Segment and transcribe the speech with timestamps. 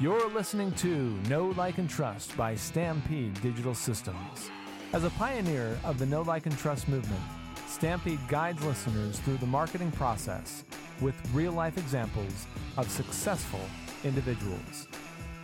[0.00, 0.88] You're listening to
[1.28, 4.50] Know, Like, and Trust by Stampede Digital Systems.
[4.92, 7.20] As a pioneer of the Know, Like, and Trust movement,
[7.68, 10.64] Stampede guides listeners through the marketing process
[11.00, 13.60] with real life examples of successful
[14.02, 14.88] individuals.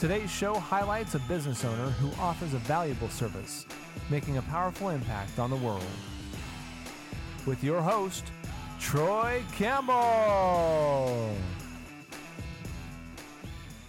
[0.01, 3.67] Today's show highlights a business owner who offers a valuable service,
[4.11, 5.85] making a powerful impact on the world.
[7.47, 8.33] With your host,
[8.81, 11.37] Troy Campbell.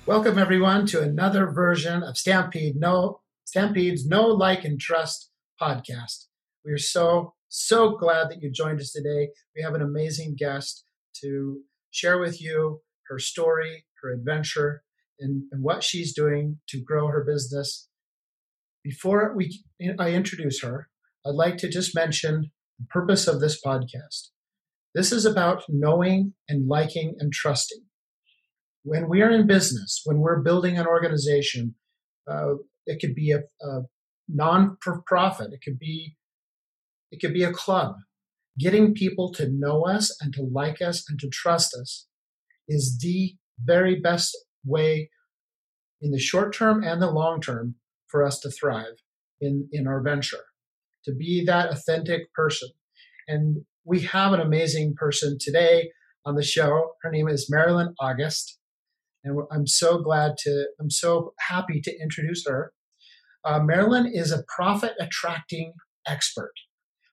[0.08, 5.30] Welcome everyone to another version of Stampede No Stampede's Know Like and Trust
[5.62, 6.26] podcast.
[6.66, 9.30] We are so so glad that you joined us today.
[9.56, 10.86] We have an amazing guest
[11.22, 11.60] to
[11.92, 14.82] share with you her story, her adventure,
[15.20, 17.88] and, and what she's doing to grow her business.
[18.84, 19.64] Before we
[20.00, 20.90] I introduce her,
[21.24, 22.50] I'd like to just mention
[22.80, 24.30] the purpose of this podcast.
[24.96, 27.84] This is about knowing and liking and trusting
[28.84, 31.76] when we are in business, when we're building an organization,
[32.30, 33.82] uh, it could be a, a
[34.28, 36.16] non-profit, it could be
[37.12, 37.96] it could be a club.
[38.58, 42.08] Getting people to know us and to like us and to trust us
[42.70, 45.10] is the very best way
[46.00, 47.76] in the short term and the long term
[48.08, 48.96] for us to thrive
[49.42, 50.46] in, in our venture,
[51.04, 52.70] to be that authentic person.
[53.28, 55.92] And we have an amazing person today
[56.26, 56.92] on the show.
[57.02, 58.58] Her name is Marilyn August
[59.24, 62.74] and I'm so glad to, I'm so happy to introduce her.
[63.44, 65.74] Uh, Marilyn is a profit attracting
[66.08, 66.54] expert.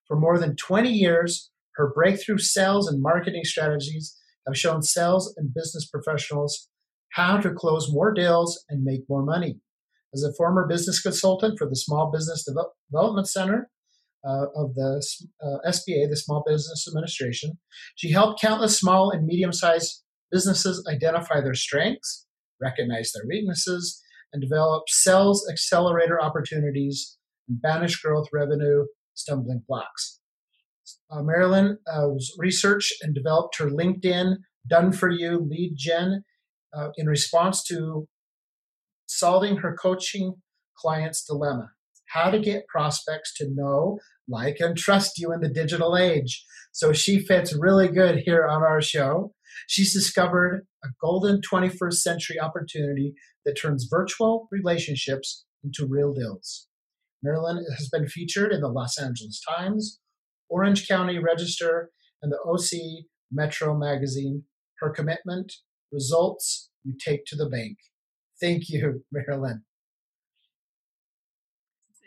[0.06, 5.55] For more than 20 years, her breakthrough sales and marketing strategies have shown sales and
[5.55, 6.69] business professionals
[7.12, 9.61] how to close more deals and make more money.
[10.15, 12.47] As a former business consultant for the Small Business
[12.91, 13.70] Development Center
[14.27, 15.06] uh, of the
[15.43, 17.59] uh, SBA, the Small Business Administration,
[17.95, 22.27] she helped countless small and medium sized businesses identify their strengths,
[22.61, 27.16] recognize their weaknesses, and develop sales accelerator opportunities
[27.49, 28.84] and banish growth revenue
[29.15, 30.21] stumbling blocks.
[31.11, 34.37] Uh, Marilyn uh, researched and developed her LinkedIn
[34.69, 36.25] done for you lead gen
[36.77, 38.06] uh, in response to
[39.06, 40.34] solving her coaching
[40.77, 41.71] clients' dilemma
[42.09, 46.44] how to get prospects to know, like, and trust you in the digital age.
[46.72, 49.33] So she fits really good here on our show.
[49.66, 53.14] She's discovered a golden 21st century opportunity
[53.44, 56.66] that turns virtual relationships into real deals.
[57.22, 59.98] Marilyn has been featured in the Los Angeles Times,
[60.48, 61.91] Orange County Register,
[62.22, 64.44] and the OC Metro magazine.
[64.80, 65.52] Her commitment,
[65.92, 67.76] results you take to the bank.
[68.40, 69.62] Thank you, Marilyn.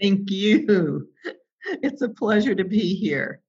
[0.01, 1.07] Thank you.
[1.83, 3.43] It's a pleasure to be here.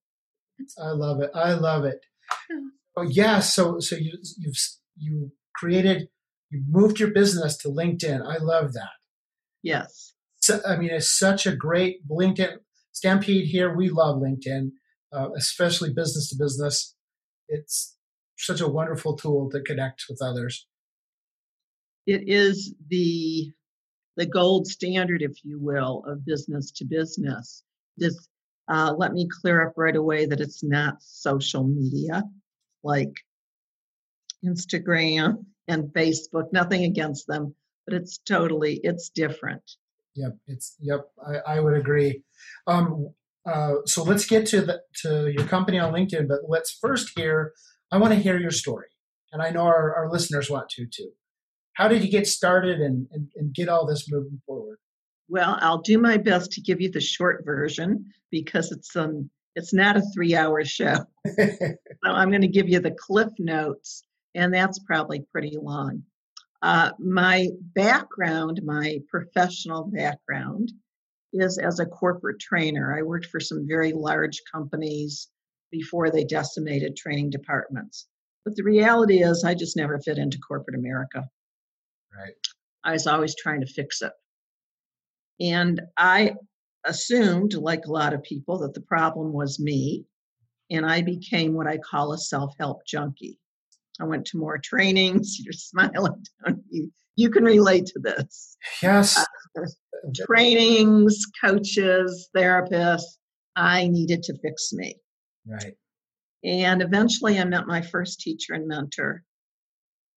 [0.79, 1.31] I love it.
[1.35, 2.05] I love it.
[2.97, 4.57] Oh yeah, so so you you've
[4.97, 6.09] you created
[6.51, 8.21] you moved your business to LinkedIn.
[8.27, 8.91] I love that.
[9.63, 10.13] Yes.
[10.41, 12.57] So, I mean, it's such a great LinkedIn
[12.93, 13.75] Stampede here.
[13.75, 14.73] We love LinkedIn,
[15.13, 16.95] uh, especially business to business.
[17.49, 17.97] It's
[18.37, 20.67] such a wonderful tool to connect with others.
[22.07, 23.53] It is the
[24.17, 27.63] the gold standard, if you will, of business to business.
[27.97, 28.29] This
[28.69, 32.25] uh, let me clear up right away that it's not social media
[32.83, 33.13] like
[34.45, 36.53] Instagram and Facebook.
[36.53, 37.55] Nothing against them,
[37.87, 39.63] but it's totally it's different.
[40.15, 41.01] Yep, it's yep.
[41.27, 42.23] I, I would agree.
[42.67, 43.15] Um,
[43.47, 47.53] uh, so let's get to the to your company on LinkedIn, but let's first hear.
[47.91, 48.87] I want to hear your story,
[49.33, 51.11] and I know our, our listeners want to too.
[51.75, 54.79] How did you get started and, and, and get all this moving forward?
[55.29, 59.73] Well, I'll do my best to give you the short version because it's um it's
[59.73, 60.97] not a three hour show.
[61.27, 64.05] so I'm going to give you the cliff notes,
[64.35, 66.03] and that's probably pretty long.
[66.63, 70.73] Uh, my background, my professional background,
[71.33, 72.97] is as a corporate trainer.
[72.97, 75.29] I worked for some very large companies
[75.71, 78.07] before they decimated training departments.
[78.45, 81.25] But the reality is, I just never fit into corporate America.
[82.15, 82.35] Right.
[82.85, 84.13] I was always trying to fix it.
[85.41, 86.35] And I
[86.85, 90.05] assumed, like a lot of people, that the problem was me.
[90.71, 93.39] And I became what I call a self help junkie.
[94.01, 95.39] I went to more trainings.
[95.45, 96.25] You're smiling,
[96.71, 96.91] you?
[97.15, 98.57] You can relate to this.
[98.83, 99.19] Yes.
[99.19, 99.67] Uh,
[100.27, 103.19] trainings, coaches, therapists.
[103.55, 104.97] I needed to fix me.
[105.47, 105.75] Right.
[106.43, 109.23] And eventually I met my first teacher and mentor.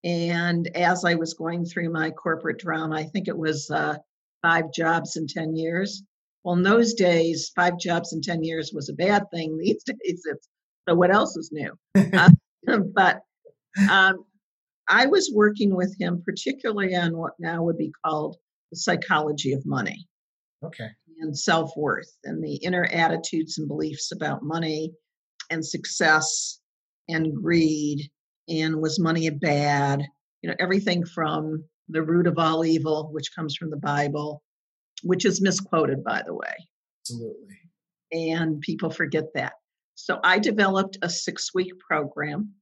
[0.04, 3.98] And as I was going through my corporate drama, I think it was uh,
[4.42, 6.04] five jobs in 10 years.
[6.46, 9.58] Well, in those days, five jobs in 10 years was a bad thing.
[9.62, 10.48] These days, it's
[10.88, 11.74] so what else is new?
[11.96, 12.30] uh,
[12.96, 13.22] but
[13.90, 14.24] um,
[14.88, 18.38] I was working with him particularly on what now would be called
[18.72, 20.08] the psychology of money.
[20.64, 20.90] Okay.
[21.20, 24.92] And self worth and the inner attitudes and beliefs about money
[25.50, 26.60] and success
[27.08, 28.10] and greed
[28.48, 30.04] and was money a bad?
[30.44, 34.44] You know, everything from the root of all evil, which comes from the Bible,
[35.06, 36.56] which is misquoted, by the way.
[37.02, 37.60] Absolutely.
[38.12, 39.54] And people forget that.
[39.94, 42.54] So I developed a six week program.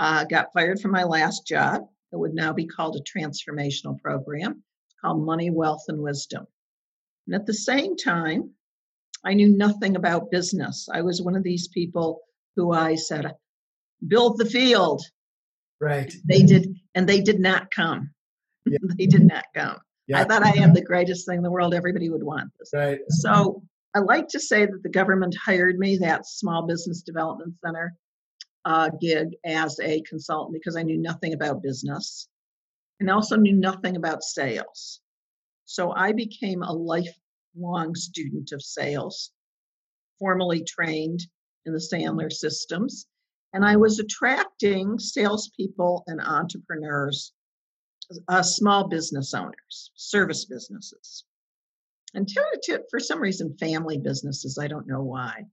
[0.00, 1.82] Uh, got fired from my last job.
[2.12, 4.64] It would now be called a transformational program.
[4.86, 6.46] It's called Money, Wealth, and Wisdom.
[7.26, 8.50] And at the same time,
[9.24, 10.88] I knew nothing about business.
[10.92, 12.22] I was one of these people
[12.56, 13.32] who I said,
[14.06, 15.02] build the field.
[15.80, 16.12] Right.
[16.24, 18.10] They did, and they did not come.
[18.66, 18.78] Yeah.
[18.98, 19.78] they did not come.
[20.06, 20.20] Yeah.
[20.20, 21.74] I thought I had the greatest thing in the world.
[21.74, 22.70] Everybody would want this.
[22.74, 23.00] Right.
[23.08, 23.62] So
[23.94, 27.94] I like to say that the government hired me, that small business development center
[28.64, 32.28] uh, gig, as a consultant because I knew nothing about business
[33.00, 35.00] and also knew nothing about sales.
[35.64, 39.30] So I became a lifelong student of sales,
[40.18, 41.20] formally trained
[41.66, 43.06] in the Sandler systems.
[43.52, 47.32] And I was attracting salespeople and entrepreneurs,
[48.28, 51.24] uh, small business owners, service businesses,
[52.14, 52.28] and
[52.90, 54.58] for some reason, family businesses.
[54.60, 55.44] I don't know why.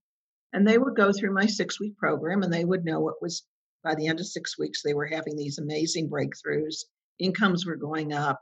[0.53, 3.43] And they would go through my six week program and they would know what was
[3.83, 6.83] by the end of six weeks, they were having these amazing breakthroughs.
[7.19, 8.39] Incomes were going up.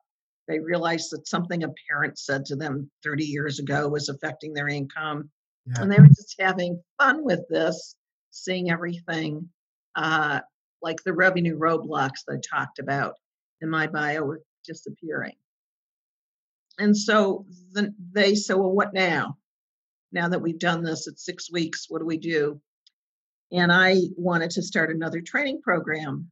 [0.47, 4.67] They realized that something a parent said to them 30 years ago was affecting their
[4.67, 5.29] income.
[5.65, 5.81] Yeah.
[5.81, 7.95] And they were just having fun with this
[8.31, 9.49] seeing everything
[9.95, 10.39] uh,
[10.81, 13.15] like the revenue roadblocks that I talked about
[13.61, 15.35] in my bio were disappearing.
[16.77, 19.37] And so the, they said, Well, what now?
[20.11, 22.61] Now that we've done this at six weeks, what do we do?
[23.51, 26.31] And I wanted to start another training program.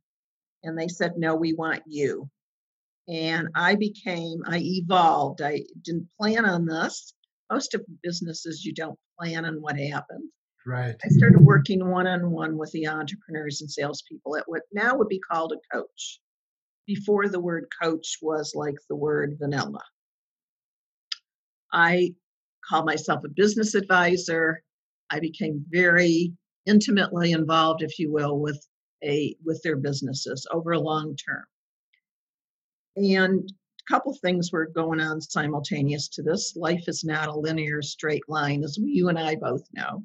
[0.64, 2.30] And they said, No, we want you.
[3.08, 5.42] And I became, I evolved.
[5.42, 7.14] I didn't plan on this.
[7.52, 10.32] Most of businesses, you don't plan on what happens.
[10.66, 10.96] Right.
[11.02, 15.08] I started working one on one with the entrepreneurs and salespeople at what now would
[15.08, 16.20] be called a coach.
[16.88, 19.84] Before the word coach was like the word vanilla.
[21.72, 22.16] I
[22.68, 24.64] called myself a business advisor.
[25.10, 26.34] I became very
[26.66, 28.66] intimately involved, if you will, with
[29.04, 31.44] a with their businesses over a long term.
[32.96, 36.56] And a couple things were going on simultaneous to this.
[36.56, 40.04] Life is not a linear straight line, as you and I both know.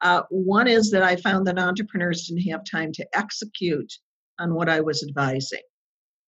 [0.00, 3.92] Uh, one is that I found that entrepreneurs didn't have time to execute
[4.40, 5.62] on what I was advising.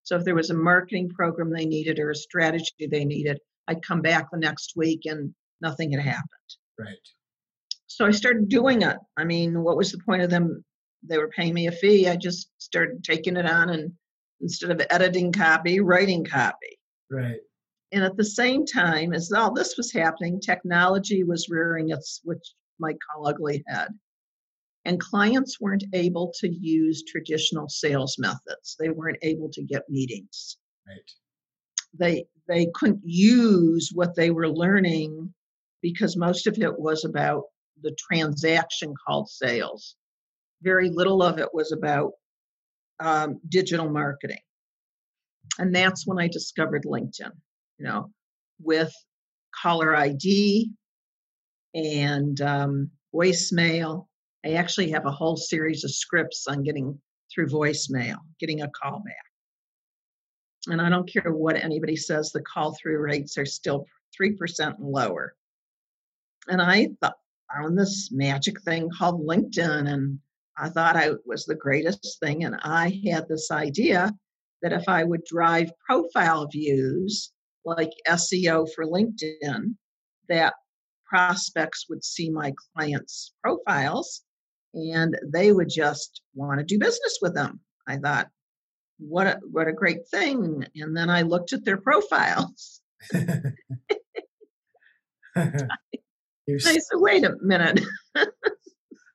[0.04, 3.38] So if there was a marketing program they needed or a strategy they needed,
[3.68, 6.28] I'd come back the next week and nothing had happened.
[6.78, 6.96] Right.
[7.86, 8.96] So I started doing it.
[9.16, 10.64] I mean, what was the point of them?
[11.02, 12.08] They were paying me a fee.
[12.08, 13.92] I just started taking it on and
[14.40, 16.78] instead of editing copy, writing copy.
[17.10, 17.40] Right.
[17.92, 22.42] And at the same time as all this was happening, technology was rearing its which
[22.78, 23.88] might call ugly head.
[24.84, 28.76] And clients weren't able to use traditional sales methods.
[28.78, 30.58] They weren't able to get meetings.
[30.86, 31.10] Right.
[31.98, 35.32] They they couldn't use what they were learning
[35.82, 37.44] because most of it was about
[37.82, 39.96] the transaction called sales.
[40.62, 42.12] Very little of it was about
[43.00, 44.40] um, digital marketing.
[45.58, 47.32] And that's when I discovered LinkedIn,
[47.78, 48.10] you know,
[48.60, 48.92] with
[49.60, 50.70] caller ID,
[51.74, 54.06] and um, voicemail.
[54.44, 56.98] I actually have a whole series of scripts on getting
[57.32, 59.14] through voicemail, getting a call back.
[60.68, 63.86] And I don't care what anybody says, the call through rates are still
[64.20, 65.34] 3% lower.
[66.48, 67.16] And I thought,
[67.54, 70.18] found this magic thing called LinkedIn, and
[70.56, 72.44] I thought I was the greatest thing.
[72.44, 74.12] And I had this idea
[74.62, 77.32] that if I would drive profile views
[77.64, 79.74] like SEO for LinkedIn,
[80.28, 80.54] that
[81.06, 84.22] prospects would see my clients' profiles
[84.74, 87.60] and they would just want to do business with them.
[87.86, 88.28] I thought,
[88.98, 90.64] what a, what a great thing.
[90.76, 92.80] And then I looked at their profiles.
[95.36, 95.68] I
[96.46, 97.80] said, wait a minute.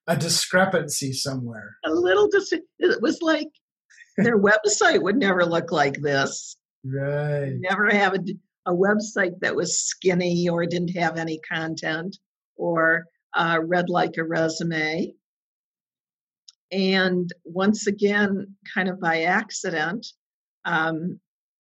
[0.08, 1.76] a discrepancy somewhere.
[1.86, 3.50] A little dis- it was like
[4.18, 6.58] their website would never look like this.
[6.84, 7.54] Right.
[7.60, 8.20] Never have a
[8.68, 12.18] a website that was skinny or didn't have any content
[12.58, 15.14] or uh, read like a resume.
[16.72, 20.06] And once again, kind of by accident,
[20.66, 21.20] um,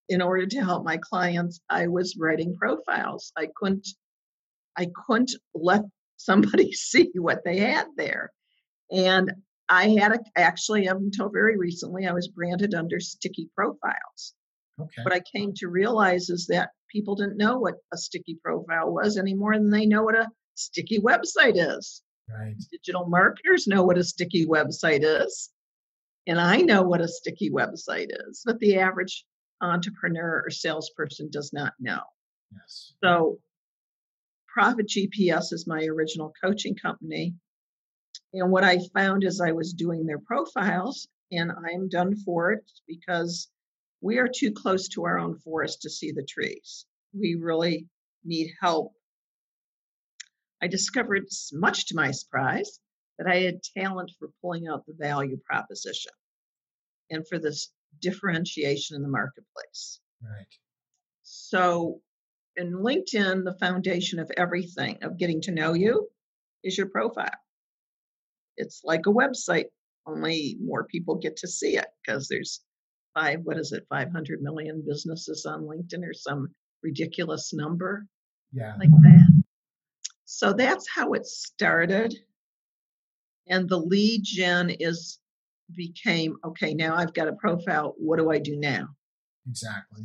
[0.09, 3.31] in order to help my clients, I was writing profiles.
[3.37, 3.87] I couldn't,
[4.77, 5.83] I couldn't let
[6.17, 8.31] somebody see what they had there.
[8.91, 9.31] And
[9.69, 14.33] I had a, actually up until very recently, I was branded under sticky profiles.
[14.79, 15.03] Okay.
[15.03, 19.17] What I came to realize is that people didn't know what a sticky profile was
[19.17, 22.01] any more than they know what a sticky website is.
[22.29, 22.55] Right.
[22.71, 25.49] Digital marketers know what a sticky website is.
[26.27, 29.25] And I know what a sticky website is, but the average
[29.61, 32.01] entrepreneur or salesperson does not know.
[32.51, 32.93] Yes.
[33.03, 33.39] So,
[34.47, 37.35] Profit GPS is my original coaching company.
[38.33, 42.69] And what I found as I was doing their profiles, and I'm done for it
[42.87, 43.49] because
[44.01, 46.85] we are too close to our own forest to see the trees.
[47.13, 47.87] We really
[48.25, 48.93] need help.
[50.61, 52.79] I discovered, much to my surprise,
[53.17, 56.11] that I had talent for pulling out the value proposition
[57.09, 57.71] and for this
[58.01, 59.99] differentiation in the marketplace.
[60.21, 60.47] Right.
[61.23, 62.01] So,
[62.55, 66.09] in LinkedIn, the foundation of everything, of getting to know you,
[66.63, 67.29] is your profile.
[68.57, 69.65] It's like a website,
[70.07, 72.61] only more people get to see it because there's
[73.13, 76.47] five, what is it, 500 million businesses on LinkedIn or some
[76.83, 78.05] ridiculous number
[78.53, 78.75] Yeah.
[78.79, 79.26] like that.
[80.29, 82.13] So that's how it started.
[83.47, 85.19] And the lead gen is
[85.73, 87.95] became okay, now I've got a profile.
[87.97, 88.89] What do I do now?
[89.49, 90.03] Exactly.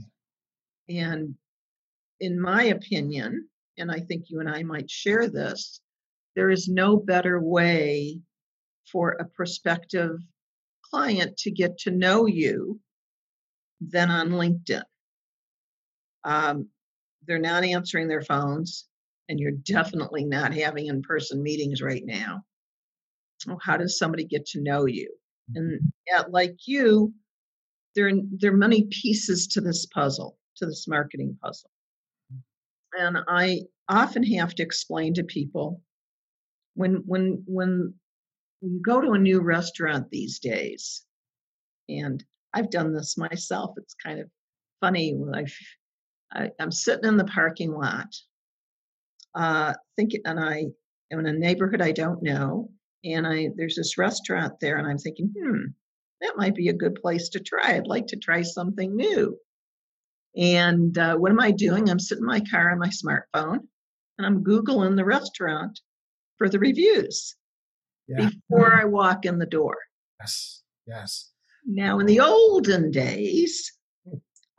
[0.89, 1.35] And
[2.21, 3.49] in my opinion,
[3.79, 5.81] and I think you and I might share this,
[6.37, 8.21] there is no better way
[8.93, 10.21] for a prospective
[10.89, 12.79] client to get to know you
[13.81, 14.85] than on LinkedIn.
[16.23, 16.69] Um,
[17.27, 18.87] they're not answering their phones,
[19.29, 22.43] and you're definitely not having in person meetings right now.
[23.47, 25.13] Well, how does somebody get to know you?
[25.55, 26.17] And mm-hmm.
[26.17, 27.13] at, like you,
[27.95, 31.71] there, there are many pieces to this puzzle, to this marketing puzzle.
[32.99, 35.81] And I often have to explain to people
[36.75, 37.95] when when when
[38.61, 41.05] you go to a new restaurant these days,
[41.89, 42.23] and
[42.55, 43.75] I've done this myself.
[43.77, 44.29] It's kind of
[44.81, 45.47] funny when I,
[46.33, 48.15] I I'm sitting in the parking lot,
[49.35, 50.67] uh, thinking, and I
[51.11, 52.71] am in a neighborhood I don't know,
[53.05, 55.67] and I there's this restaurant there, and I'm thinking, hmm,
[56.21, 57.75] that might be a good place to try.
[57.77, 59.37] I'd like to try something new.
[60.37, 61.91] And uh, what am I doing?
[61.91, 63.59] I'm sitting in my car on my smartphone,
[64.19, 65.79] and I'm googling the restaurant
[66.39, 67.37] for the reviews
[68.09, 68.31] Yeah.
[68.31, 69.77] before I walk in the door.
[70.21, 70.63] Yes.
[70.87, 71.31] Yes.
[71.67, 73.73] Now, in the olden days,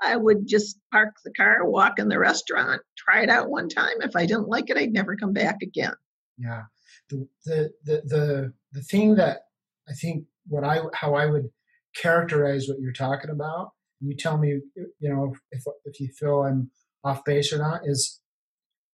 [0.03, 4.01] I would just park the car, walk in the restaurant, try it out one time.
[4.01, 5.93] If I didn't like it, I'd never come back again.
[6.37, 6.63] Yeah.
[7.09, 9.41] The the the the, the thing that
[9.89, 11.49] I think what I how I would
[11.95, 16.71] characterize what you're talking about, you tell me you know if if you feel I'm
[17.03, 18.19] off base or not, is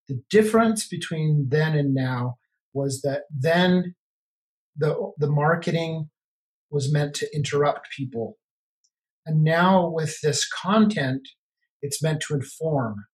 [0.07, 2.37] the difference between then and now
[2.73, 3.95] was that then
[4.75, 6.09] the the marketing
[6.71, 8.37] was meant to interrupt people.
[9.29, 11.21] And now with this content,
[11.83, 13.05] it's meant to inform.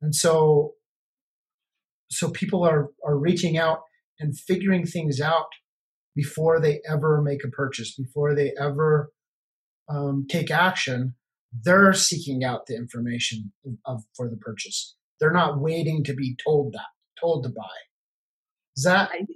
[0.00, 0.74] And so
[2.12, 3.80] so people are are reaching out
[4.20, 5.48] and figuring things out
[6.14, 9.10] before they ever make a purchase, before they ever
[9.88, 11.16] um, take action.
[11.64, 13.52] They're seeking out the information
[13.84, 14.94] of, for the purchase.
[15.18, 17.76] They're not waiting to be told that, told to buy.
[18.76, 19.26] Is that I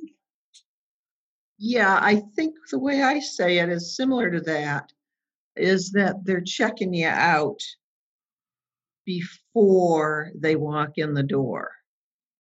[1.59, 4.93] yeah, I think the way I say it is similar to that
[5.59, 7.61] is that they're checking you out
[9.05, 11.71] before they walk in the door.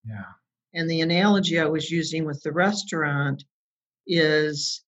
[0.04, 0.24] yeah,
[0.74, 3.44] And the analogy I was using with the restaurant
[4.06, 4.84] is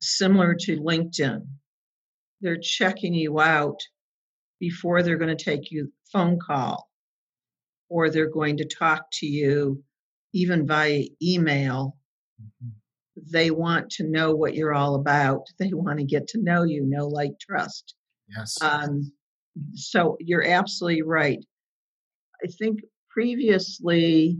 [0.00, 1.46] similar to LinkedIn.
[2.40, 3.80] They're checking you out
[4.60, 6.88] before they're going to take you phone call
[7.88, 9.82] or they're going to talk to you
[10.32, 11.96] even via email.
[12.40, 12.79] Mhm.
[13.30, 15.46] They want to know what you're all about.
[15.58, 17.94] They want to get to know you, know, like, trust.
[18.28, 19.12] yes, Um,
[19.74, 21.44] so you're absolutely right.
[22.42, 24.38] I think previously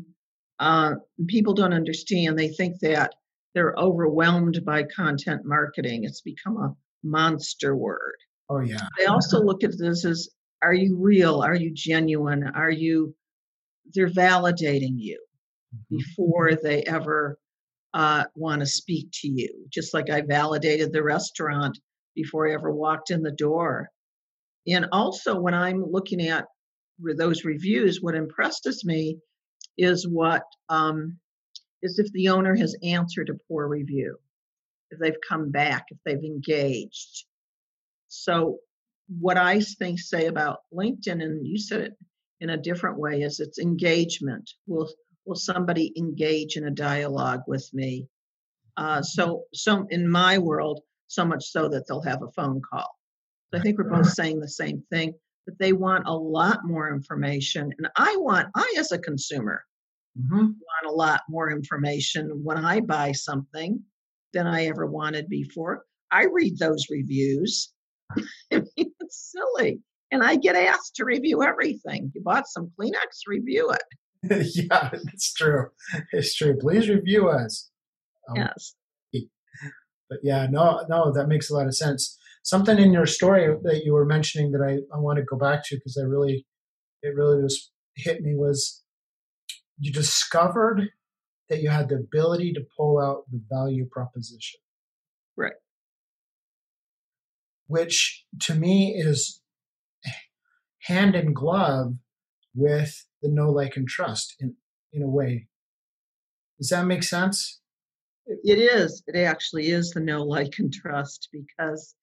[0.59, 0.95] uh,
[1.27, 2.39] people don't understand.
[2.39, 3.13] They think that
[3.55, 6.05] they're overwhelmed by content marketing.
[6.05, 8.17] It's become a monster word.
[8.49, 10.29] oh yeah, They also look at this as
[10.63, 11.41] are you real?
[11.41, 12.45] Are you genuine?
[12.55, 13.15] Are you,
[13.95, 15.19] they're validating you
[15.75, 15.99] Mhm.
[15.99, 17.39] before they ever
[17.95, 19.67] uh, want to speak to you.
[19.69, 21.79] Just like I validated the restaurant
[22.15, 23.89] before I ever walked in the door.
[24.67, 26.47] And also, when I'm looking at
[26.99, 29.19] those reviews, what impresses me
[29.79, 31.19] is what um,
[31.83, 34.19] is if the owner has answered a poor review,
[34.91, 37.25] if they've come back, if they've engaged.
[38.09, 38.59] So,
[39.19, 41.97] what I think say about LinkedIn, and you said it
[42.41, 44.51] in a different way, is it's engagement.
[44.67, 44.89] Will
[45.27, 48.09] will somebody engage in a dialogue with me?
[48.77, 52.89] Uh, so, so in my world, so much so that they'll have a phone call.
[53.53, 56.93] So I think we're both saying the same thing, but they want a lot more
[56.93, 57.73] information.
[57.79, 59.65] And I want, I as a consumer,
[60.17, 63.81] hmm want a lot more information when I buy something
[64.33, 65.85] than I ever wanted before.
[66.11, 67.73] I read those reviews.
[68.53, 69.81] I mean, it's silly.
[70.13, 72.11] And I get asked to review everything.
[72.15, 73.83] You bought some Kleenex, review it.
[74.31, 75.69] yeah, it's true.
[76.13, 76.57] It's true.
[76.59, 77.71] Please review us.
[78.29, 78.75] Um, Yes.
[80.11, 82.19] But yeah, no, no, that makes a lot of sense.
[82.43, 85.65] Something in your story that you were mentioning that I, I want to go back
[85.67, 86.47] to because I really,
[87.03, 88.83] it really was hit me was
[89.79, 90.89] you discovered
[91.49, 94.61] that you had the ability to pull out the value proposition.
[95.37, 95.53] Right.
[97.67, 99.41] Which to me is
[100.83, 101.95] hand in glove
[102.55, 104.55] with the know, like, and trust in,
[104.93, 105.47] in a way.
[106.59, 107.61] Does that make sense?
[108.27, 109.03] It is.
[109.07, 111.95] It actually is the know, like, and trust because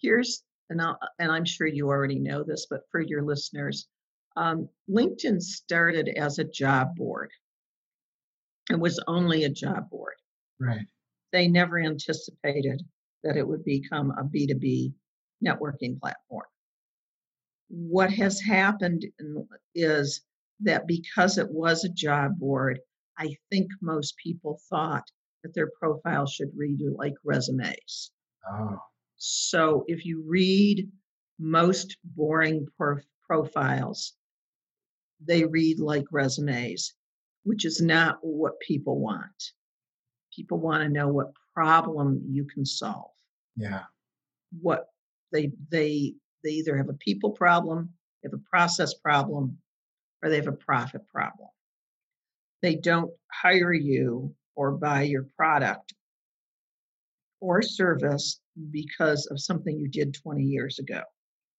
[0.00, 3.88] here's, and, I'll, and I'm sure you already know this, but for your listeners,
[4.36, 7.30] um, LinkedIn started as a job board.
[8.70, 10.14] It was only a job board.
[10.60, 10.86] Right.
[11.32, 12.82] They never anticipated
[13.22, 14.92] that it would become a B2B
[15.44, 16.46] networking platform.
[17.68, 19.04] What has happened
[19.74, 20.22] is
[20.60, 22.80] that because it was a job board,
[23.18, 25.04] I think most people thought
[25.42, 28.10] that their profile should read like resumes.
[28.50, 28.78] Oh,
[29.16, 30.90] So if you read
[31.38, 34.14] most boring prof- profiles,
[35.20, 36.94] they read like resumes,
[37.44, 39.52] which is not what people want.
[40.34, 43.10] People want to know what problem you can solve.
[43.56, 43.84] yeah.
[44.60, 44.86] What
[45.32, 47.90] they they they either have a people problem,
[48.22, 49.58] they have a process problem,
[50.22, 51.48] or they have a profit problem.
[52.62, 55.94] They don't hire you or buy your product
[57.40, 58.40] or service
[58.70, 61.02] because of something you did 20 years ago.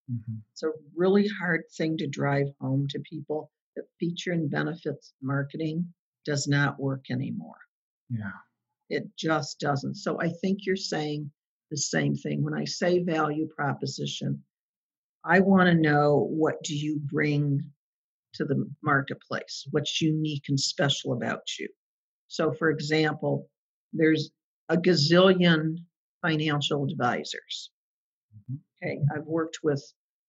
[0.10, 5.13] hmm It's a really hard thing to drive home to people that feature and benefits
[5.22, 5.94] marketing
[6.26, 7.60] does not work anymore.
[8.10, 8.32] Yeah.
[8.90, 9.96] It just doesn't.
[9.96, 11.32] So I think you're saying
[11.70, 12.44] the same thing.
[12.44, 14.44] When I say value proposition,
[15.23, 17.71] I want to know what do you bring
[18.36, 19.67] to the marketplace?
[19.71, 21.69] What's unique and special about you?
[22.27, 23.49] So for example,
[23.93, 24.32] there's
[24.69, 25.77] a gazillion
[26.21, 27.71] financial advisors.
[28.51, 28.60] Mhm.
[28.84, 29.84] Okay, I've worked with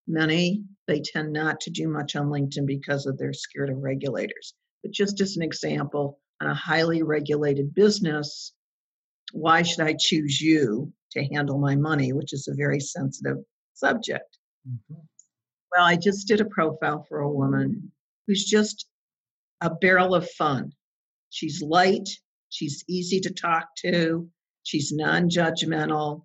[0.07, 0.65] many.
[0.87, 4.55] They tend not to do much on LinkedIn because of they're scared of regulators.
[4.83, 8.55] But just as an example, on a highly regulated business,
[9.33, 13.39] why should I choose you to handle my money, which is a very sensitive
[13.75, 14.38] subject?
[14.67, 14.95] Hmm
[15.75, 17.93] Well, I just did a profile for a woman
[18.27, 18.87] who's just
[19.61, 20.73] a barrel of fun.
[21.31, 22.09] She's light,
[22.49, 24.29] she's easy to talk to,
[24.63, 26.25] she's non judgmental.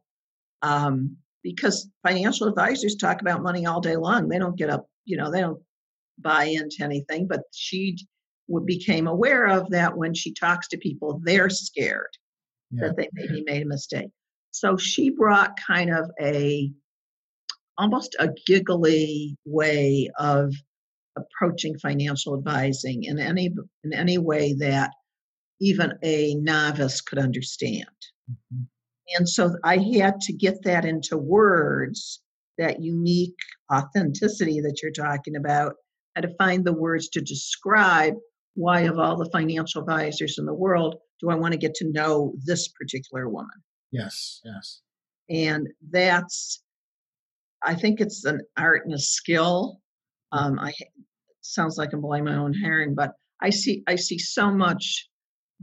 [0.61, 4.29] Um, because financial advisors talk about money all day long.
[4.29, 5.61] They don't get up, you know, they don't
[6.17, 7.97] buy into anything, but she
[8.65, 12.07] became aware of that when she talks to people, they're scared
[12.71, 12.87] Yeah.
[12.87, 14.09] that they maybe made a mistake.
[14.51, 16.71] So she brought kind of a
[17.77, 20.53] almost a giggly way of
[21.15, 24.91] approaching financial advising in any in any way that
[25.61, 27.85] even a novice could understand.
[28.29, 28.67] Mhm.
[29.17, 32.21] And so I had to get that into words,
[32.57, 33.37] that unique
[33.71, 35.73] authenticity that you're talking about.
[36.15, 38.15] I had to find the words to describe
[38.55, 41.91] why, of all the financial advisors in the world, do I want to get to
[41.91, 43.63] know this particular woman?
[43.91, 44.41] Yes.
[44.43, 44.81] Yes.
[45.29, 46.62] And that's,
[47.63, 49.79] I think it's an art and a skill.
[50.31, 50.73] Um, I
[51.41, 55.09] sounds like I'm blowing my own herring, but I see I see so much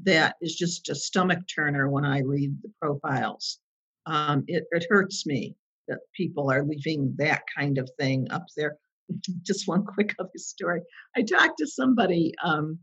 [0.02, 3.58] that is just a stomach turner when I read the profiles.
[4.06, 5.56] Um, it, it hurts me
[5.88, 8.76] that people are leaving that kind of thing up there.
[9.42, 10.82] Just one quick other story.
[11.16, 12.78] I talked to somebody um,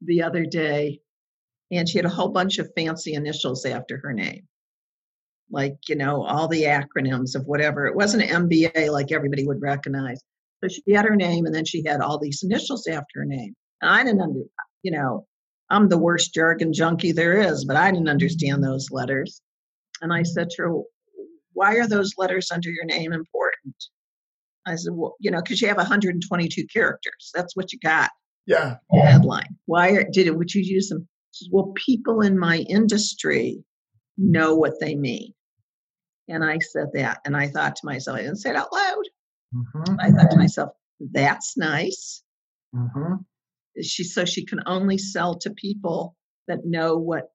[0.00, 1.00] the other day,
[1.70, 4.48] and she had a whole bunch of fancy initials after her name,
[5.50, 7.86] like you know all the acronyms of whatever.
[7.86, 10.20] It wasn't an MBA like everybody would recognize.
[10.62, 13.54] So she had her name, and then she had all these initials after her name.
[13.80, 14.40] And I didn't under,
[14.82, 15.26] you know,
[15.70, 19.40] I'm the worst jargon junkie there is, but I didn't understand those letters.
[20.00, 20.82] And I said to her,
[21.52, 23.74] why are those letters under your name important?
[24.66, 27.30] I said, well, you know, because you have 122 characters.
[27.34, 28.10] That's what you got.
[28.46, 28.76] Yeah.
[28.92, 29.56] Headline.
[29.66, 30.36] Why are, did it?
[30.36, 31.08] Would you use them?
[31.32, 33.62] She says, well, people in my industry
[34.16, 35.32] know what they mean.
[36.28, 39.04] And I said that, and I thought to myself, I didn't say it out loud.
[39.52, 42.22] hmm I thought to myself, that's nice.
[42.74, 43.14] hmm
[43.82, 46.16] She so she can only sell to people
[46.48, 47.30] that know what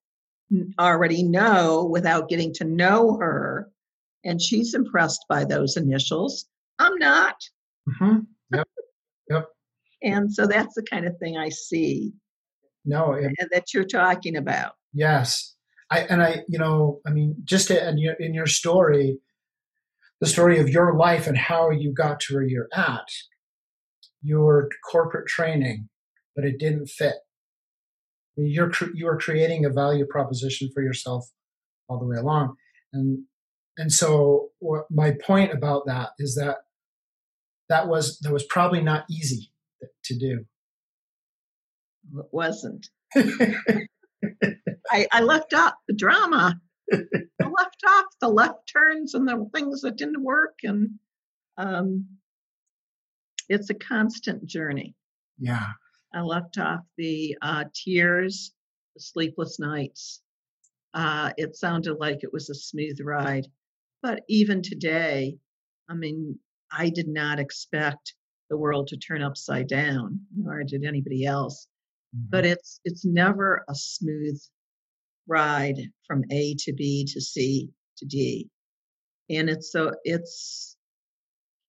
[0.79, 3.69] already know without getting to know her.
[4.23, 6.45] And she's impressed by those initials.
[6.79, 7.36] I'm not.
[7.89, 8.19] Mm-hmm.
[8.53, 8.67] Yep.
[9.29, 9.47] Yep.
[10.03, 12.13] and so that's the kind of thing I see.
[12.86, 14.73] No, it, that you're talking about.
[14.93, 15.52] Yes.
[15.93, 19.19] I, and I, you know, I mean, just in your, in your story,
[20.19, 23.08] the story of your life and how you got to where you're at,
[24.23, 25.89] your corporate training,
[26.36, 27.13] but it didn't fit.
[28.36, 31.29] You're you are creating a value proposition for yourself
[31.88, 32.56] all the way along,
[32.91, 33.25] and
[33.77, 36.58] and so what my point about that is that
[37.69, 39.51] that was that was probably not easy
[40.06, 40.45] to do.
[42.17, 42.88] It wasn't.
[44.93, 46.60] I, I left out the drama.
[46.93, 46.97] I
[47.39, 50.91] left off the left turns and the things that didn't work, and
[51.58, 52.06] um,
[53.49, 54.95] it's a constant journey.
[55.39, 55.67] Yeah.
[56.13, 58.53] I left off the uh, tears,
[58.93, 60.21] the sleepless nights.
[60.93, 63.47] Uh, it sounded like it was a smooth ride.
[64.03, 65.38] But even today,
[65.89, 66.38] I mean,
[66.71, 68.13] I did not expect
[68.51, 71.67] the world to turn upside down, nor did anybody else.
[72.15, 72.27] Mm-hmm.
[72.29, 74.39] But it's it's never a smooth
[75.27, 78.49] ride from A to B to C to D.
[79.29, 80.75] And it's so it's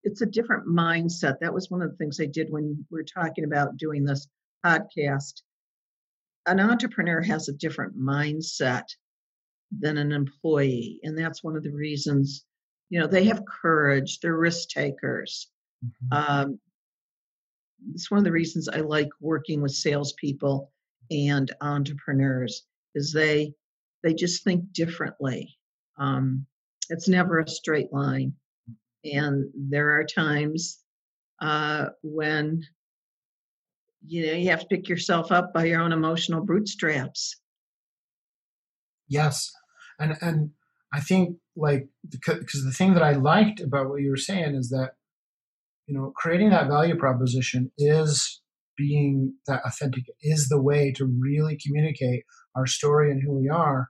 [0.02, 1.38] it's a different mindset.
[1.40, 4.28] That was one of the things I did when we are talking about doing this
[4.64, 5.42] podcast.
[6.46, 8.84] An entrepreneur has a different mindset
[9.80, 11.00] than an employee.
[11.02, 12.44] And that's one of the reasons,
[12.90, 15.48] you know, they have courage, they're risk takers.
[15.84, 16.42] Mm-hmm.
[16.42, 16.58] Um,
[17.94, 20.70] it's one of the reasons I like working with salespeople
[21.10, 22.64] and entrepreneurs
[22.94, 23.52] is they
[24.02, 25.56] they just think differently.
[25.98, 26.46] Um,
[26.90, 28.34] it's never a straight line.
[29.04, 30.78] And there are times
[31.40, 32.62] uh, when
[34.06, 37.36] you know you have to pick yourself up by your own emotional bootstraps.
[39.08, 39.50] Yes,
[39.98, 40.50] and and
[40.92, 44.70] I think like because the thing that I liked about what you were saying is
[44.70, 44.92] that
[45.86, 48.40] you know creating that value proposition is
[48.76, 52.24] being that authentic is the way to really communicate
[52.56, 53.88] our story and who we are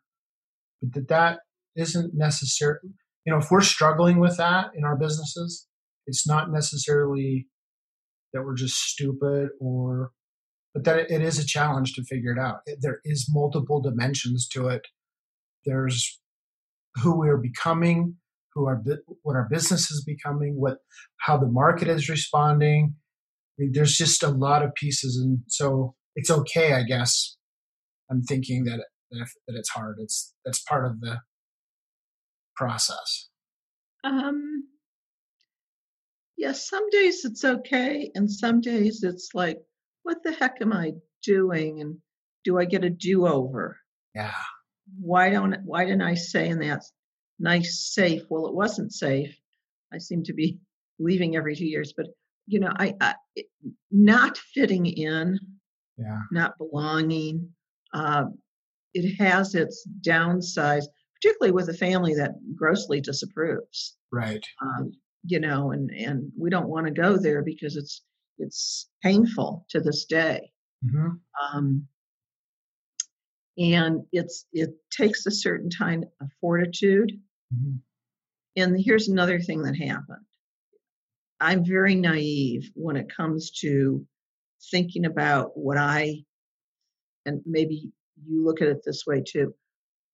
[0.83, 1.39] but that that
[1.77, 2.79] isn't necessary
[3.25, 5.67] you know, if we're struggling with that in our businesses,
[6.07, 7.47] it's not necessarily
[8.33, 10.11] that we're just stupid or,
[10.75, 12.59] but that it is a challenge to figure it out.
[12.81, 14.87] There is multiple dimensions to it.
[15.65, 16.21] There's
[16.97, 18.17] who we're becoming,
[18.53, 18.83] who our
[19.23, 20.79] what our business is becoming, what
[21.21, 22.95] how the market is responding.
[23.59, 27.37] There's just a lot of pieces, and so it's okay, I guess.
[28.11, 29.97] I'm thinking that that, that it's hard.
[30.01, 31.21] It's that's part of the
[32.55, 33.29] process?
[34.03, 34.65] Um,
[36.37, 39.59] yeah, some days it's okay, and some days it's like,
[40.03, 41.81] what the heck am I doing?
[41.81, 41.99] And
[42.45, 43.79] do I get a do over?
[44.15, 44.35] Yeah.
[45.01, 46.83] Why don't why didn't I say in that
[47.39, 48.23] nice safe?
[48.29, 49.35] Well, it wasn't safe.
[49.93, 50.59] I seem to be
[50.99, 52.07] leaving every two years, but
[52.47, 53.15] you know, I, I
[53.91, 55.39] not fitting in,
[55.97, 57.51] yeah, not belonging.
[57.93, 58.25] Uh,
[58.93, 60.87] it has its downsides
[61.25, 63.97] particularly with a family that grossly disapproves.
[64.13, 64.45] Right.
[64.63, 64.93] Um,
[65.25, 68.03] you know, and and we don't want to go there because it's
[68.39, 70.51] it's painful to this day.
[70.85, 71.57] Mm-hmm.
[71.57, 71.87] Um,
[73.57, 77.13] and it's it takes a certain kind of fortitude.
[77.55, 77.77] Mm-hmm.
[78.57, 80.27] And here's another thing that happened.
[81.41, 84.07] I'm very naive when it comes to
[84.71, 86.25] thinking about what I,
[87.27, 87.91] and maybe
[88.27, 89.55] you look at it this way too.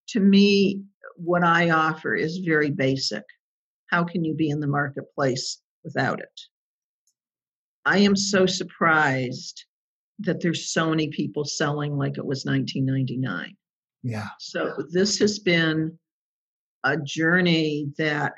[0.09, 0.83] To me,
[1.17, 3.23] what I offer is very basic.
[3.89, 6.41] How can you be in the marketplace without it?
[7.85, 9.65] I am so surprised
[10.21, 13.57] that there's so many people selling like it was 1999.
[14.03, 14.29] Yeah.
[14.39, 15.99] So this has been
[16.85, 18.33] a journey that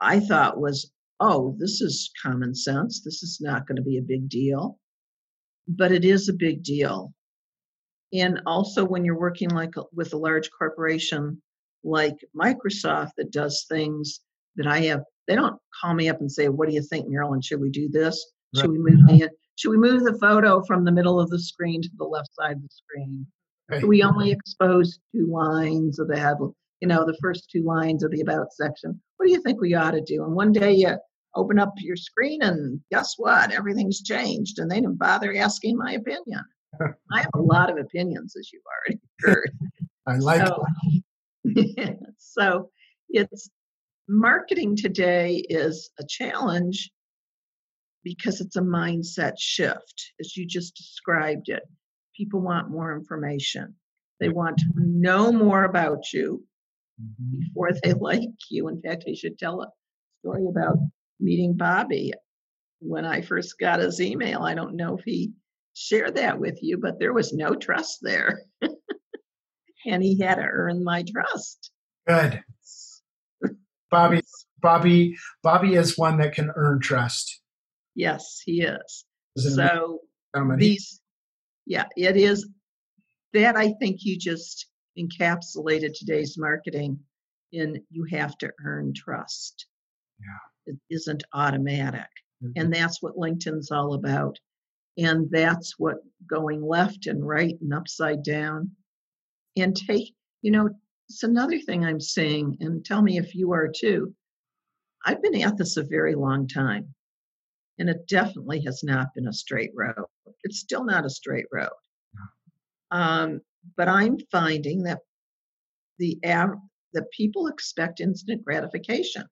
[0.00, 3.02] I thought was, oh, this is common sense.
[3.02, 4.78] This is not going to be a big deal.
[5.68, 7.12] But it is a big deal.
[8.12, 11.42] And also when you're working like with a large corporation
[11.86, 14.20] like Microsoft that does things
[14.56, 15.02] that I have.
[15.28, 17.40] They don't call me up and say, "What do you think, Marilyn?
[17.40, 18.32] Should we do this?
[18.54, 19.18] Should we move mm-hmm.
[19.18, 22.34] the Should we move the photo from the middle of the screen to the left
[22.34, 23.26] side of the screen?
[23.68, 23.86] Right.
[23.86, 26.36] we only expose two lines of the head?
[26.80, 29.00] You know, the first two lines of the about section.
[29.16, 30.24] What do you think we ought to do?
[30.24, 30.96] And one day you
[31.34, 33.52] open up your screen and guess what?
[33.52, 36.42] Everything's changed, and they didn't bother asking my opinion.
[37.12, 39.50] I have a lot of opinions, as you've already heard.
[40.06, 40.64] I like so,
[42.18, 42.70] so
[43.08, 43.50] it's
[44.08, 46.90] marketing today is a challenge
[48.04, 51.62] because it's a mindset shift, as you just described it.
[52.16, 53.74] People want more information.
[54.20, 56.44] They want to know more about you
[57.00, 57.40] Mhm.
[57.40, 58.68] before they like you.
[58.68, 59.70] In fact, I should tell a
[60.20, 60.78] story about
[61.20, 62.12] meeting Bobby.
[62.80, 65.32] When I first got his email, I don't know if he
[65.74, 68.42] shared that with you, but there was no trust there.
[69.86, 71.70] and he had to earn my trust.
[72.06, 72.42] Good.
[73.90, 74.22] Bobby,
[74.60, 77.40] Bobby, Bobby is one that can earn trust.
[77.94, 79.04] Yes, he is.
[79.34, 79.98] He's an amazing
[80.34, 80.56] So.
[80.58, 81.00] These,
[81.66, 82.48] yeah, it is
[83.32, 84.66] that I think you just
[84.98, 86.98] encapsulated today's marketing
[87.52, 89.66] in you have to earn trust.
[90.20, 90.72] Yeah.
[90.72, 92.08] It isn't automatic.
[92.54, 94.38] And that's what LinkedIn's all about.
[94.98, 95.96] And that's what
[96.28, 98.70] going left and right and upside down
[99.56, 100.68] and take, you know,
[101.08, 104.12] it's another thing I'm seeing, and tell me if you are too.
[105.04, 106.92] I've been at this a very long time,
[107.78, 110.04] and it definitely has not been a straight road.
[110.42, 111.70] It's still not a straight road.
[112.90, 113.40] Um,
[113.76, 115.00] but I'm finding that
[115.98, 116.58] the av-
[116.92, 119.24] that people expect instant gratification.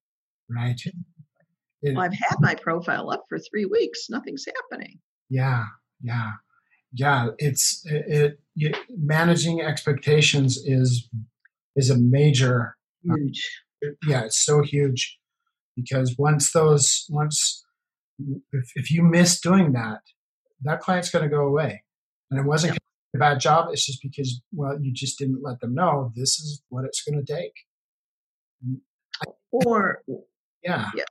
[0.49, 0.81] right.
[1.83, 4.99] It- Well, I've had my profile up for three weeks, nothing's happening.
[5.29, 5.64] yeah,
[6.03, 6.33] yeah,
[6.94, 7.29] yeah.
[7.38, 8.77] It's it, it.
[8.97, 11.09] Managing expectations is
[11.77, 12.77] is a major
[13.11, 13.51] uh, Huge.
[14.09, 15.18] yeah, it's so huge
[15.77, 17.64] because once those once
[18.53, 20.01] if, if you miss doing that,
[20.62, 21.83] that client's going to go away,
[22.31, 22.79] and it wasn't
[23.14, 23.68] a bad job.
[23.70, 27.24] It's just because well, you just didn't let them know this is what it's going
[27.24, 27.53] to take.
[29.53, 30.03] Or
[30.94, 31.05] Yeah,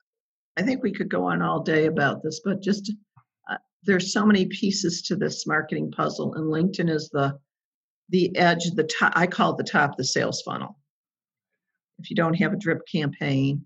[0.57, 2.91] I think we could go on all day about this, but just
[3.49, 7.37] uh, there's so many pieces to this marketing puzzle, and LinkedIn is the
[8.09, 9.13] the edge, the top.
[9.15, 10.77] I call it the top of the sales funnel.
[11.99, 13.65] If you don't have a drip campaign,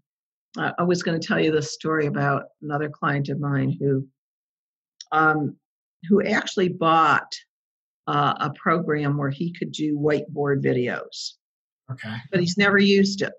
[0.57, 4.07] uh, I was going to tell you this story about another client of mine who,
[5.11, 5.55] um,
[6.07, 7.33] who actually bought
[8.07, 11.33] uh, a program where he could do whiteboard videos,
[11.91, 13.33] okay, but he's never used it.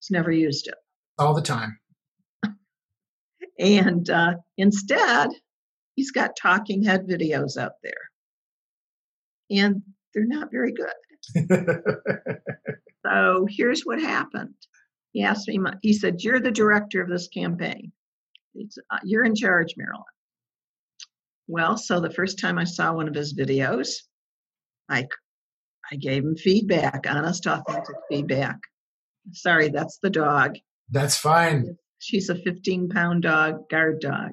[0.00, 0.74] He's never used it.
[1.18, 1.78] all the time.
[3.58, 5.30] And uh, instead,
[5.94, 7.92] he's got talking head videos out there.
[9.50, 10.92] And they're not very good.
[13.06, 14.54] So here's what happened.
[15.12, 17.92] He asked me, my- he said, You're the director of this campaign.
[18.56, 20.02] It's, uh, you're in charge, Marilyn.
[21.48, 23.90] Well, so the first time I saw one of his videos,
[24.88, 25.06] I,
[25.90, 28.58] I gave him feedback, honest, authentic feedback.
[29.32, 30.56] Sorry, that's the dog.
[30.90, 31.76] That's fine.
[31.98, 34.32] She's a 15 pound dog, guard dog.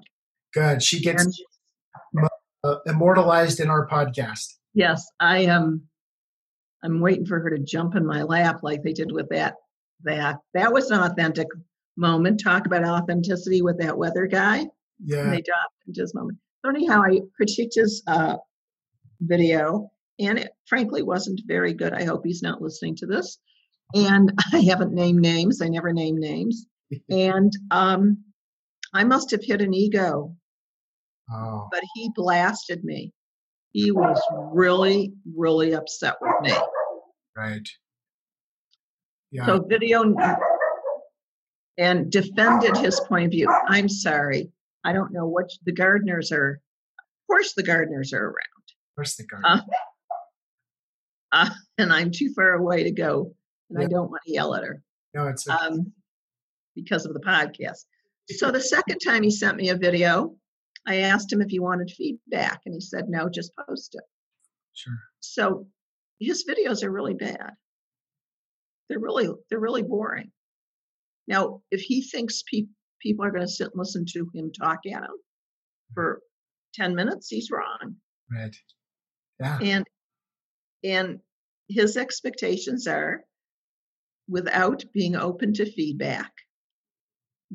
[0.54, 0.84] Good.
[0.84, 2.30] She gets And
[2.64, 4.54] uh, immortalized in our podcast.
[4.74, 5.84] Yes, I am.
[6.84, 9.56] I'm waiting for her to jump in my lap like they did with that.
[10.04, 11.48] That that was an authentic
[11.96, 12.42] moment.
[12.44, 14.60] Talk about authenticity with that weather guy.
[14.60, 14.70] And
[15.04, 16.38] Yeah, they dropped into his moment.
[16.64, 18.38] So anyhow, I critiqued his uh,
[19.20, 21.94] video, and it frankly wasn't very good.
[21.94, 23.38] I hope he's not listening to this.
[23.94, 25.62] And I haven't named names.
[25.62, 26.66] I never name names.
[27.10, 28.24] And um,
[28.94, 30.36] I must have hit an ego
[31.32, 33.12] oh, but he blasted me.
[33.72, 34.22] He was
[34.52, 36.54] really, really upset with me.
[37.36, 37.68] right.
[39.32, 40.14] Yeah, So video
[41.80, 43.50] and defended his point of view.
[43.68, 44.52] I'm sorry.
[44.84, 46.60] I don't know what the gardeners are.
[47.00, 49.46] Of course, the gardeners are around, Of course, the garden?
[49.50, 49.62] uh,
[51.32, 53.34] uh, and I'm too far away to go,
[53.70, 54.82] and I don't want to yell at her
[55.14, 55.92] no, it's um,
[56.76, 57.86] because of the podcast.
[58.30, 60.36] So the second time he sent me a video,
[60.88, 64.04] I asked him if he wanted feedback, and he said no, just post it.
[64.74, 64.98] sure.
[65.20, 65.68] So
[66.20, 67.52] his videos are really bad.
[68.90, 70.32] They're really they're really boring.
[71.28, 72.66] Now, if he thinks pe-
[73.04, 75.18] people are going to sit and listen to him talk at him
[75.94, 76.22] for
[76.74, 77.96] 10 minutes, he's wrong.
[78.32, 78.56] Right.
[79.40, 79.60] Yeah.
[79.62, 79.86] And
[80.84, 81.20] and
[81.70, 83.24] his expectations are
[84.28, 86.32] without being open to feedback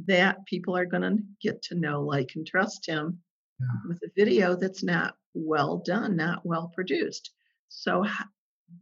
[0.07, 3.19] that people are going to get to know like and trust him
[3.61, 3.67] Yeah.
[3.89, 7.31] with a video that's not well done not well produced
[7.69, 8.05] so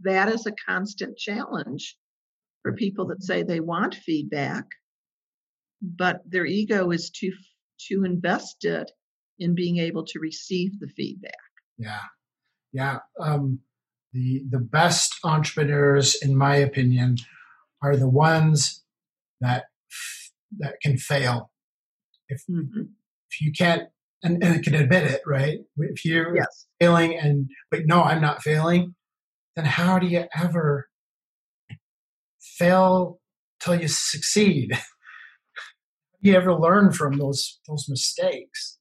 [0.03, 1.97] that is a constant challenge
[2.63, 4.65] for people that say they want feedback
[5.81, 7.33] but their ego is too
[7.79, 8.91] too invested
[9.39, 11.35] in being able to receive the feedback
[11.79, 12.01] Yeah,
[12.73, 12.99] yeah.
[13.21, 13.61] Um,
[14.13, 17.17] the the best entrepreneurs, in my opinion,
[17.83, 18.83] are the ones
[19.41, 19.65] that
[20.59, 21.51] that can fail.
[22.51, 22.89] Mhm.
[23.31, 23.89] If you can't,
[24.23, 25.59] and, and can admit it, right?
[25.77, 28.95] If you're yes failing, and but no, I'm not failing,
[29.55, 30.89] then how do you ever
[32.41, 33.21] fail
[33.61, 34.73] till you succeed?
[36.27, 38.79] You ever learn from those those mistakes?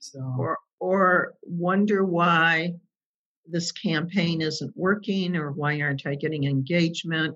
[0.00, 2.74] So or or wonder why
[3.46, 7.34] this campaign isn't working or why aren't I getting engagement?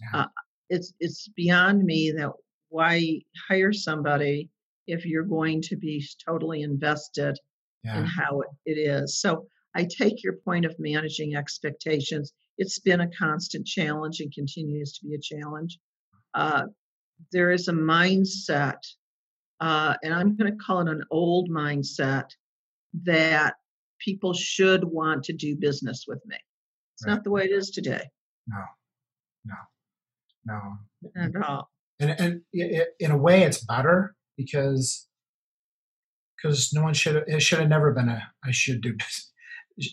[0.00, 0.22] Yeah.
[0.22, 0.26] Uh,
[0.70, 2.32] it's it's beyond me that
[2.70, 4.48] why hire somebody
[4.86, 7.36] if you're going to be totally invested
[7.84, 9.20] in how it, it is.
[9.20, 12.32] So I take your point of managing expectations.
[12.56, 15.78] It's been a constant challenge and continues to be a challenge.
[16.34, 16.64] Uh,
[17.32, 18.78] there is a mindset,
[19.60, 22.30] uh, and I'm going to call it an old mindset,
[23.04, 23.54] that
[23.98, 26.36] people should want to do business with me.
[26.94, 27.14] It's Right.
[27.14, 28.08] not the way it is today
[28.46, 28.62] No.
[29.44, 29.54] No.
[30.44, 30.78] No.
[31.16, 31.70] at all.
[32.00, 32.42] and, and
[33.00, 35.08] in a way it's better because
[36.36, 39.32] because no one should it should have never been a I should do this.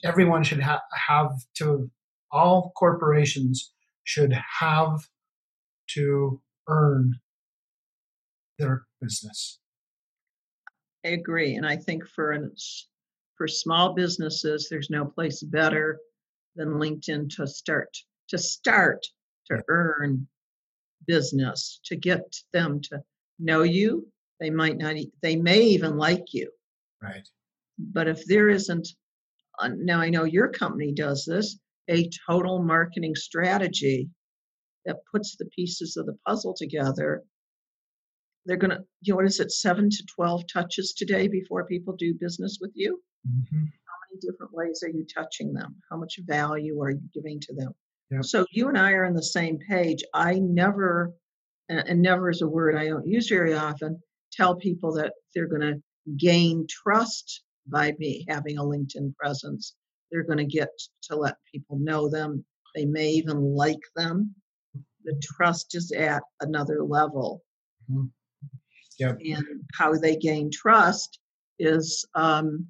[0.05, 1.89] Everyone should ha- have to
[2.31, 3.73] all corporations
[4.05, 4.99] should have
[5.95, 7.19] to earn
[8.57, 9.59] their business.
[11.05, 12.53] I agree, and I think for an,
[13.35, 15.99] for small businesses, there's no place better
[16.55, 17.89] than LinkedIn to start
[18.29, 19.03] to start
[19.47, 20.27] to earn
[21.07, 22.21] business to get
[22.53, 23.03] them to
[23.39, 24.07] know you.
[24.39, 24.95] They might not.
[25.21, 26.49] They may even like you,
[27.01, 27.27] Right.
[27.77, 28.87] but if there isn't,
[29.59, 34.09] uh, now I know your company does this, a total marketing strategy
[34.85, 37.23] that puts the pieces of the puzzle together.
[38.45, 42.13] They're gonna, you know, what is it, seven to twelve touches today before people do
[42.13, 43.01] business with you?
[43.25, 45.75] hmm How many different ways are you touching them?
[45.89, 47.71] How much value are you giving to them?
[48.11, 48.25] Yep.
[48.25, 50.03] So you and I are on the same page.
[50.13, 51.13] I never,
[51.69, 55.47] and, and never is a word I don't use very often, tell people that they're
[55.47, 55.81] going to
[56.17, 59.73] gain trust by me having a LinkedIn presence.
[60.11, 60.69] They're going to get
[61.03, 62.43] to let people know them.
[62.75, 64.35] They may even like them.
[65.05, 67.43] The trust is at another level.
[67.91, 68.11] Mhm.
[68.99, 69.19] Yep.
[69.25, 71.19] And how they gain trust
[71.59, 72.67] is um,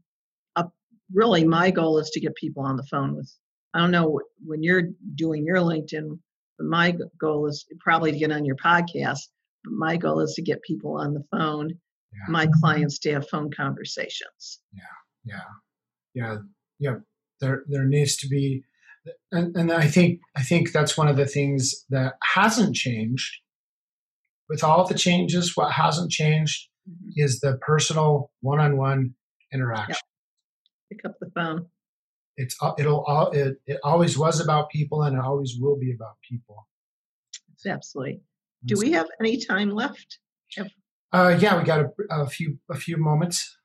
[0.56, 0.66] a,
[1.14, 3.32] really my goal is to get people on the phone with.
[3.74, 6.18] I don't know when you're doing your LinkedIn,
[6.58, 9.20] but my goal is probably to get on your podcast.
[9.64, 11.70] But my goal is to get people on the phone,
[12.14, 12.26] Yeah.
[12.30, 14.60] my clients to have phone conversations.
[14.74, 14.82] Yeah,
[15.26, 15.42] yeah
[16.14, 16.38] yeah
[16.80, 16.96] yeah
[17.42, 18.64] there there needs to be
[19.32, 23.32] and and i think i think that's one of the things that hasn't changed
[24.50, 27.14] with all the changes what hasn't changed Mhm.
[27.16, 29.16] is the personal one-on-one
[29.54, 29.96] interaction
[30.92, 31.68] Pick up the phone.
[32.36, 36.16] it's it'll all it, it always was about people and it always will be about
[36.30, 36.68] people
[37.54, 38.22] It's absolutely.
[38.66, 40.20] Do we have any time left?
[41.14, 41.90] uh yeah we got a,
[42.24, 43.58] a few a few moments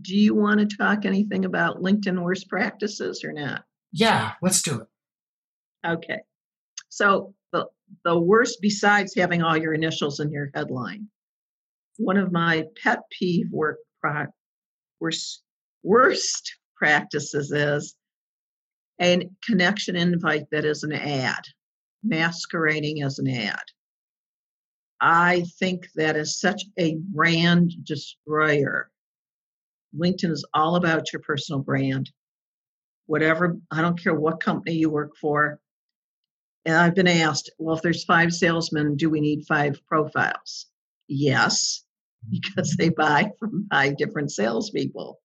[0.00, 3.64] Do you want to talk anything about LinkedIn worst practices or not?
[3.92, 4.86] Yeah let's do it
[5.86, 6.20] Okay.
[6.88, 7.66] So the
[8.04, 11.08] the worst besides having all your initials in your headline.
[11.96, 14.26] One of my pet peeve work pro,
[15.00, 15.42] worst
[15.82, 17.94] worst practices is
[19.00, 21.42] a connection invite that is an ad,
[22.02, 23.62] masquerading as an ad.
[25.00, 28.90] I think that is such a brand destroyer.
[29.96, 32.10] LinkedIn is all about your personal brand.
[33.08, 35.58] Whatever, I don't care what company you work for.
[36.66, 40.66] And I've been asked, well, if there's five salesmen, do we need five profiles?
[41.08, 41.84] Yes,
[42.30, 45.18] because they buy from five different salespeople.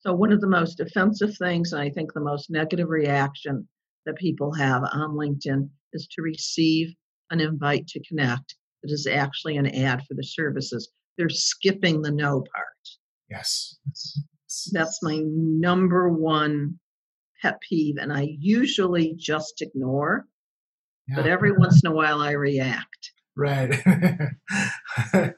[0.00, 3.68] So, one of the most offensive things, and I think the most negative reaction
[4.04, 6.92] that people have on LinkedIn is to receive
[7.30, 10.90] an invite to connect that is actually an ad for the services.
[11.16, 12.82] They're skipping the know part.
[13.30, 13.78] yes
[14.72, 16.78] That's my number one
[17.40, 20.26] pet peeve, and I usually just ignore,
[21.14, 23.12] but every once in a while I react.
[23.36, 23.74] Right.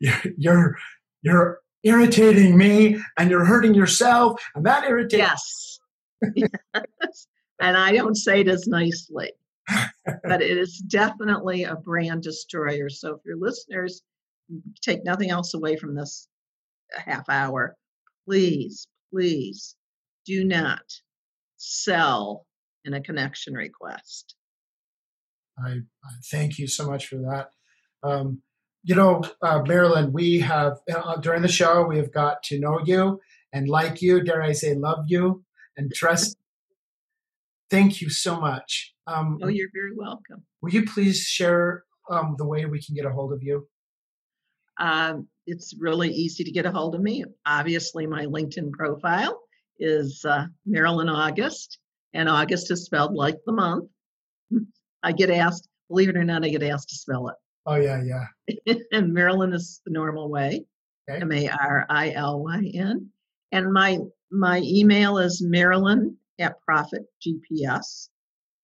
[0.00, 0.76] you're, you're
[1.22, 5.78] you're irritating me and you're hurting yourself and that irritates Yes.
[6.34, 7.26] yes.
[7.60, 9.32] And I don't say it as nicely,
[10.24, 12.88] but it is definitely a brand destroyer.
[12.88, 14.02] So if your listeners
[14.82, 16.28] take nothing else away from this
[16.92, 17.76] half hour,
[18.26, 19.76] please, please
[20.26, 20.82] do not
[21.56, 22.46] sell
[22.84, 24.34] in a connection request.
[25.58, 27.50] I, I thank you so much for that.
[28.02, 28.42] Um,
[28.82, 32.80] you know, uh, Marilyn, we have uh, during the show we have got to know
[32.84, 33.20] you
[33.52, 34.22] and like you.
[34.22, 35.44] Dare I say, love you
[35.76, 36.36] and trust.
[37.70, 38.94] thank you so much.
[39.06, 40.44] Um, Oh, you're very welcome.
[40.60, 43.66] will you please share um, the way we can get a hold of you?
[44.78, 47.24] Um, it's really easy to get a hold of me.
[47.46, 49.40] Obviously, my LinkedIn profile
[49.78, 51.78] is uh, Marilyn August,
[52.12, 53.90] and August is spelled like the month.
[55.02, 57.36] I get asked, believe it or not, I get asked to spell it.
[57.66, 58.74] Oh yeah, yeah.
[58.92, 60.64] and Marilyn is the normal way
[61.08, 61.20] Okay.
[61.20, 63.10] M A R I L Y N.
[63.52, 63.98] And my
[64.30, 68.08] my email is Marilyn at Profit GPS,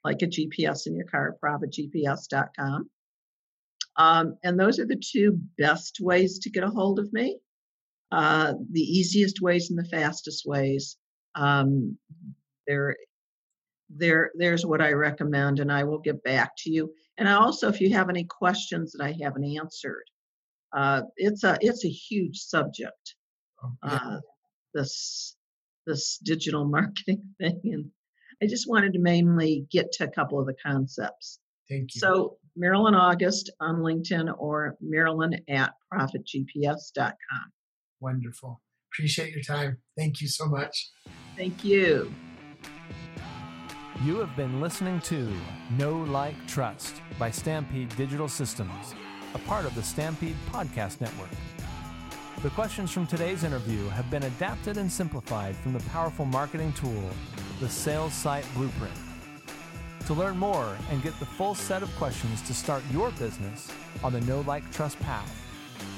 [0.04, 2.90] like a GPS in your car, profitgps.com.
[4.00, 7.38] Um, and those are the two best ways to get a hold of me.
[8.10, 10.96] Uh, the easiest ways and the fastest ways.
[11.34, 11.98] Um,
[12.66, 12.96] there,
[13.90, 16.94] there, there's what I recommend, and I will get back to you.
[17.18, 20.04] And I also, if you have any questions that I haven't answered,
[20.72, 23.16] uh, it's a it's a huge subject.
[23.62, 23.72] Oh.
[23.82, 24.20] Uh,
[24.72, 25.36] this
[25.86, 27.90] this digital marketing thing, and
[28.42, 31.38] I just wanted to mainly get to a couple of the concepts.
[31.70, 32.00] Thank you.
[32.00, 37.52] So Marilyn August on LinkedIn or Marilyn at profitgps.com.
[38.00, 38.60] Wonderful.
[38.92, 39.78] Appreciate your time.
[39.96, 40.90] Thank you so much.
[41.36, 42.12] Thank you.
[44.04, 45.32] You have been listening to
[45.78, 48.94] Know Like Trust by Stampede Digital Systems,
[49.34, 51.30] a part of the Stampede Podcast Network.
[52.42, 57.10] The questions from today's interview have been adapted and simplified from the powerful marketing tool,
[57.60, 59.09] the Sales Site Blueprint.
[60.06, 63.70] To learn more and get the full set of questions to start your business
[64.02, 65.30] on the Know Like Trust path,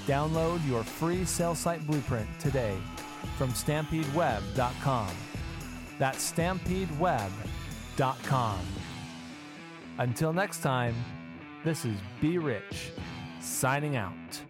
[0.07, 2.77] download your free Sales Site Blueprint today
[3.37, 5.11] from stampedeweb.com.
[5.99, 8.61] That's stampedeweb.com.
[9.99, 10.95] Until next time,
[11.65, 12.93] this is Be Rich,
[13.41, 14.43] signing out.